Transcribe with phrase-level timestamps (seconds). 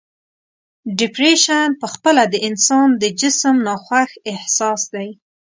[0.97, 5.09] ډپریشن په خپله د انسان د جسم ناخوښ احساس دی.